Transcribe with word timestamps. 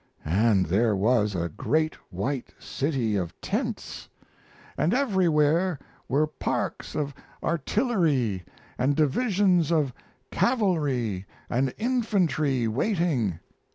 And 0.25 0.65
there 0.65 0.95
was 0.95 1.35
a 1.35 1.47
great 1.49 1.93
white 2.11 2.55
city 2.57 3.15
of 3.17 3.39
tents; 3.39 4.09
and 4.75 4.95
everywhere 4.95 5.77
were 6.09 6.25
parks 6.25 6.95
of 6.95 7.13
artillery 7.43 8.43
and 8.79 8.95
divisions 8.95 9.71
of 9.71 9.93
cavalry 10.31 11.27
and 11.51 11.71
infantry 11.77 12.67
waiting. 12.67 13.37